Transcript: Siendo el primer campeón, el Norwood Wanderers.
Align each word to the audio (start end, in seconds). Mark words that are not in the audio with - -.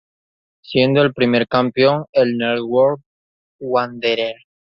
Siendo 0.63 1.03
el 1.03 1.13
primer 1.13 1.47
campeón, 1.47 2.05
el 2.13 2.35
Norwood 2.35 3.01
Wanderers. 3.59 4.41